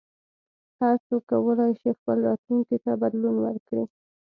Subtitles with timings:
[0.79, 3.83] هر څوک کولای شي خپل راتلونکي ته بدلون ورکړي.